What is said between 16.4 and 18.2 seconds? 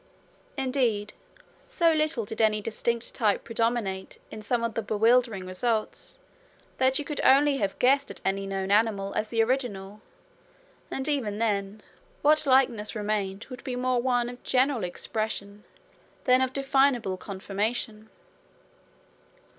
of definable conformation.